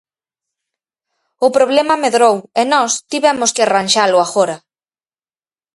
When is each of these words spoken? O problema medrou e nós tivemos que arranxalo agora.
O 1.45 1.47
problema 1.57 1.95
medrou 2.03 2.35
e 2.59 2.61
nós 2.73 2.91
tivemos 3.11 3.49
que 3.55 3.63
arranxalo 3.63 4.17
agora. 4.25 4.55